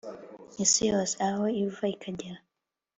isi 0.63 0.81
yose, 0.91 1.15
aho 1.27 1.43
iva 1.63 1.85
ikagera 1.95 2.39